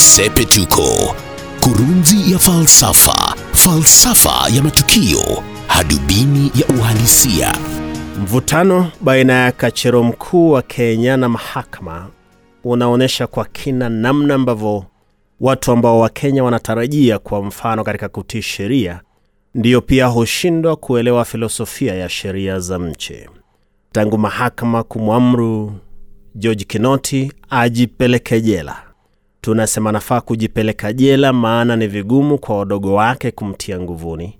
[0.00, 1.14] Sepetuko,
[1.60, 7.54] kurunzi ya falsafa, falsafa ya matukio, hadubini ya uhalisia.
[8.22, 12.08] Mvutano baina ya kachero mkuu wa Kenya na mahakama
[12.64, 14.84] unaonyesha kwa kina namna ambavyo
[15.40, 19.00] watu ambao Wakenya wanatarajia kwa mfano katika kutii sheria
[19.54, 23.28] ndiyo pia hushindwa kuelewa filosofia ya sheria za nchi.
[23.92, 25.72] Tangu mahakama kumwamuru
[26.34, 28.82] George Kinoti ajipeleke jela,
[29.40, 34.38] tunasema nafaa kujipeleka jela, maana ni vigumu kwa wadogo wake kumtia nguvuni.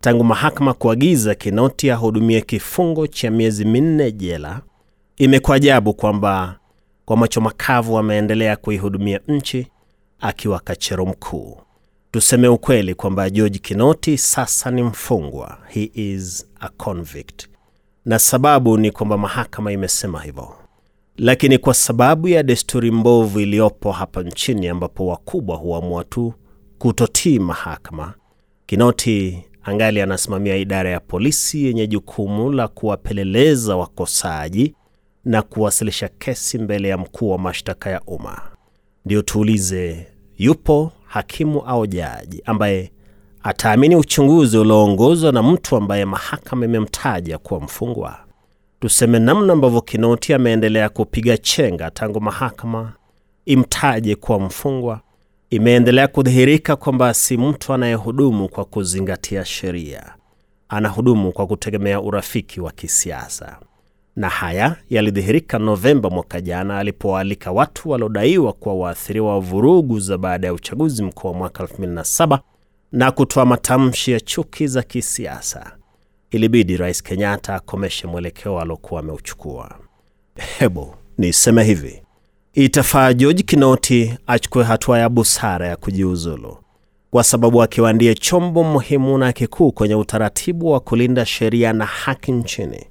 [0.00, 4.60] Tangu mahakama kuagiza Kinoti ahudumie kifungo cha miezi minne jela,
[5.16, 6.58] imekuwa ajabu kwamba
[7.04, 9.66] kwa macho makavu ameendelea kuihudumia nchi
[10.20, 11.58] akiwa kachero mkuu.
[12.10, 17.48] Tuseme ukweli kwamba George Kinoti sasa ni mfungwa, he is a convict,
[18.04, 20.54] na sababu ni kwamba mahakama imesema hivyo.
[21.16, 26.32] Lakini kwa sababu ya desturi mbovu iliyopo hapa nchini, ambapo wakubwa huamua tu
[26.78, 28.14] kutotii mahakama,
[28.66, 34.74] Kinoti angali anasimamia idara ya polisi yenye jukumu la kuwapeleleza wakosaji
[35.24, 38.40] na kuwasilisha kesi mbele ya mkuu wa mashtaka ya umma.
[39.04, 40.06] Ndio tuulize,
[40.38, 42.92] yupo hakimu au jaji ambaye
[43.42, 48.18] ataamini uchunguzi ulioongozwa na mtu ambaye mahakama imemtaja kuwa mfungwa?
[48.82, 52.92] Tuseme namna ambavyo Kinoti ameendelea kupiga chenga tangu mahakama
[53.46, 55.00] imtaje kuwa mfungwa,
[55.50, 60.14] imeendelea kudhihirika kwamba si mtu anayehudumu kwa kuzingatia sheria,
[60.68, 63.58] anahudumu kwa kutegemea urafiki wa kisiasa.
[64.16, 70.46] Na haya yalidhihirika Novemba mwaka jana alipoalika watu waliodaiwa kuwa waathiriwa wa vurugu za baada
[70.46, 72.38] ya uchaguzi mkuu wa mwaka 2007
[72.92, 75.72] na kutoa matamshi ya chuki za kisiasa.
[76.32, 79.78] Ilibidi Rais Kenyatta akomeshe mwelekeo aliokuwa ameuchukua.
[80.58, 82.02] Hebu niseme hivi,
[82.54, 86.56] itafaa George Kinoti achukue hatua ya busara ya kujiuzulu,
[87.10, 92.32] kwa sababu akiwa ndiye chombo muhimu na kikuu kwenye utaratibu wa kulinda sheria na haki
[92.32, 92.86] nchini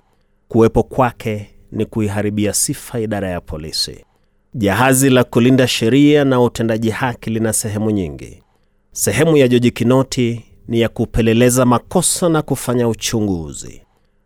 [0.48, 4.06] kuwepo kwake ni kuiharibia sifa idara ya polisi.
[4.54, 8.44] Jahazi la kulinda sheria na utendaji haki lina sehemu nyingi.
[8.92, 13.82] Sehemu ya George Kinoti ni ya kupeleleza makosa na kufanya uchunguzi.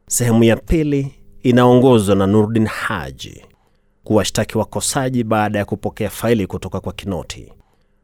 [0.08, 1.12] Sehemu ya pili
[1.44, 3.42] inaongozwa na Nurdin Haji,
[4.04, 7.54] kuwashtaki wakosaji baada ya kupokea faili kutoka kwa Kinoti.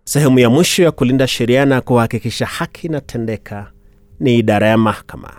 [0.03, 3.71] Sehemu ya mwisho ya kulinda sheria na kuhakikisha haki inatendeka
[4.19, 5.33] ni idara ya mahakama.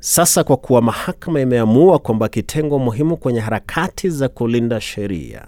[0.00, 5.46] Sasa kwa kuwa mahakama imeamua kwamba kitengo muhimu kwenye harakati za kulinda sheria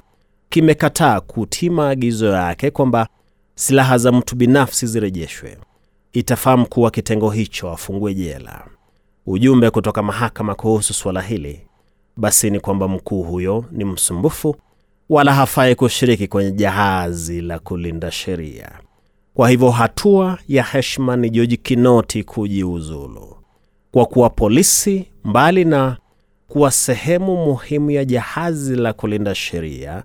[0.49, 3.09] kimekataa kutii maagizo yake kwamba
[3.55, 5.59] silaha za mtu binafsi zirejeshwe,
[6.19, 8.67] itafaa kuwa wa kitengo hicho afungue jela.
[9.27, 11.61] Ujumbe kutoka mahakama kuhusu suala hili
[12.17, 14.57] basi ni kwamba mkuu huyo ni msumbufu,
[15.09, 18.71] wala hafai kushiriki kwenye jahazi la kulinda sheria.
[19.35, 23.37] Kwa hivyo hatua ya heshima ni George Kinoti kujiuzulu
[23.93, 25.97] kwa kuwa polisi mbali na
[26.49, 30.03] kuwa sehemu muhimu ya jahazi la kulinda sheria,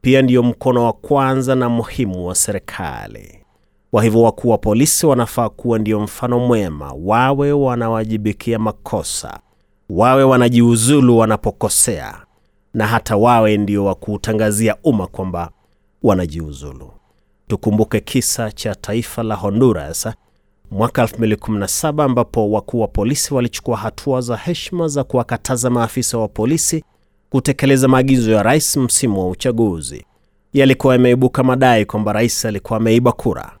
[0.00, 3.45] pia ndiyo mkono wa kwanza na muhimu wa serikali.
[3.90, 9.40] Kwa hivyo wakuu wa polisi wanafaa kuwa ndio mfano mwema, wawe wanawajibikia makosa,
[9.90, 12.16] wawe wanajiuzulu wanapokosea,
[12.74, 15.50] na hata wawe ndio wa kuutangazia umma kwamba
[16.02, 16.90] wanajiuzulu.
[17.48, 20.08] Tukumbuke kisa cha taifa la Honduras
[20.70, 26.84] mwaka 2017 ambapo wakuu wa polisi walichukua hatua za heshima za kuwakataza maafisa wa polisi
[27.30, 30.04] kutekeleza maagizo ya rais msimu wa uchaguzi.
[30.52, 33.52] Yalikuwa yameibuka madai kwamba rais alikuwa ameiba kura.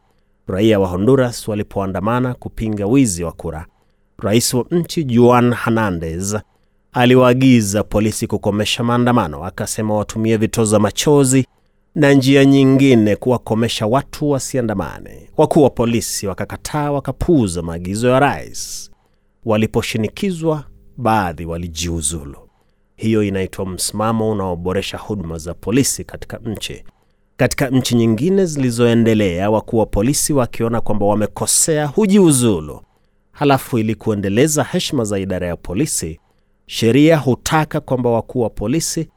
[0.48, 3.66] Raia wa Honduras walipoandamana kupinga wizi wa kura,
[4.18, 6.36] rais wa nchi Juan Hernandez
[6.92, 11.46] aliwaagiza polisi kukomesha maandamano, akasema watumie vitoza machozi
[11.94, 15.30] na njia nyingine kuwakomesha watu wasiandamane.
[15.36, 18.90] Wakuu wa polisi wakakataa, wakapuuza maagizo ya rais.
[19.44, 20.64] Waliposhinikizwa,
[20.96, 22.38] baadhi walijiuzulu.
[22.96, 26.84] Hiyo inaitwa msimamo unaoboresha huduma za polisi katika nchi.
[27.36, 32.80] Katika nchi nyingine zilizoendelea, wakuu wa polisi wakiona kwamba wamekosea hujiuzulu.
[33.32, 36.20] Halafu ili kuendeleza heshima za idara ya polisi,
[36.66, 39.08] sheria hutaka kwamba wakuu wa polisi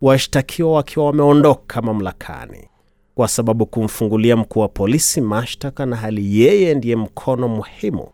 [0.00, 2.68] washtakiwa wakiwa wameondoka mamlakani,
[3.14, 8.08] kwa sababu kumfungulia mkuu wa polisi mashtaka na hali yeye ndiye mkono muhimu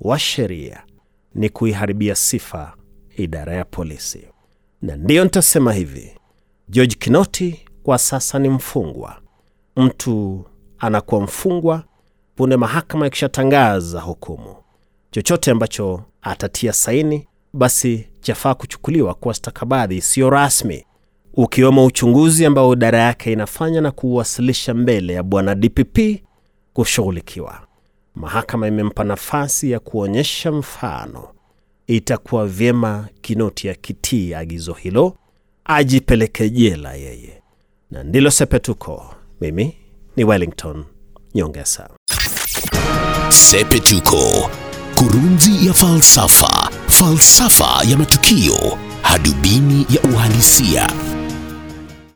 [0.00, 0.82] wa sheria
[1.34, 2.74] ni kuiharibia sifa
[3.16, 4.26] idara ya polisi.
[4.82, 6.10] Na ndiyo nitasema hivi,
[6.68, 9.16] George Kinoti kwa sasa ni mfungwa.
[9.76, 10.44] Mtu
[10.78, 11.84] anakuwa mfungwa
[12.36, 14.56] punde mahakama ikishatangaza hukumu.
[15.10, 20.84] Chochote ambacho atatia saini, basi chafaa kuchukuliwa kwa stakabadhi isiyo rasmi
[21.34, 25.98] ukiwemo uchunguzi ambao idara yake inafanya na kuuwasilisha mbele ya bwana DPP
[26.72, 27.60] kushughulikiwa.
[28.14, 31.28] Mahakama imempa nafasi ya kuonyesha mfano.
[31.86, 35.16] Itakuwa vyema Kinoti akitii agizo hilo,
[35.64, 37.42] ajipeleke jela yeye,
[37.90, 39.14] na ndilo Sepetuko.
[39.40, 39.76] Mimi
[40.16, 40.84] ni Wellington
[41.34, 41.88] Nyongesa.
[43.28, 44.50] Sepetuko,
[44.94, 50.90] kurunzi ya falsafa, falsafa ya matukio, hadubini ya uhalisia.